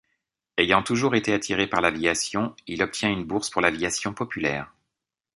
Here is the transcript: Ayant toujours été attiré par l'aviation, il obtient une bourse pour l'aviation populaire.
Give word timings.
Ayant 0.57 0.81
toujours 0.81 1.13
été 1.13 1.31
attiré 1.31 1.67
par 1.67 1.79
l'aviation, 1.79 2.55
il 2.65 2.81
obtient 2.81 3.11
une 3.11 3.23
bourse 3.23 3.51
pour 3.51 3.61
l'aviation 3.61 4.15
populaire. 4.15 4.73